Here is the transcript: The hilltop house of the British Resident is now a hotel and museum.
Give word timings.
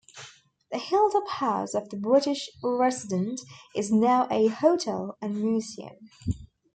The 0.71 0.79
hilltop 0.79 1.27
house 1.27 1.75
of 1.75 1.89
the 1.89 1.95
British 1.95 2.49
Resident 2.63 3.39
is 3.75 3.91
now 3.91 4.27
a 4.31 4.47
hotel 4.47 5.15
and 5.21 5.39
museum. 5.39 6.09